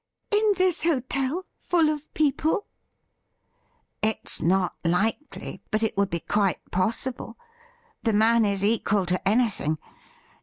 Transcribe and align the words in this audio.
'In 0.35 0.53
this 0.57 0.81
hotel— 0.81 1.45
full 1.69 1.87
of 1.89 2.11
people 2.15 2.65
i"' 4.01 4.07
'It's 4.07 4.41
not 4.41 4.73
likely, 4.83 5.61
but 5.69 5.83
it 5.83 5.95
would 5.95 6.09
be 6.09 6.21
quite 6.21 6.71
possible. 6.71 7.37
The 8.01 8.13
man 8.13 8.43
is 8.43 8.65
equal 8.65 9.05
to 9.05 9.27
anything. 9.29 9.77